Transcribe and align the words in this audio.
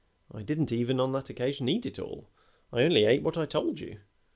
I 0.31 0.41
didn't 0.41 0.71
even 0.71 0.99
on 0.99 1.11
that 1.11 1.29
occasion 1.29 1.69
eat 1.69 1.85
it 1.85 1.99
all 1.99 2.31
I 2.73 2.81
only 2.81 3.05
ate 3.05 3.21
what 3.21 3.37
I 3.37 3.45
told 3.45 3.79
you. 3.79 3.99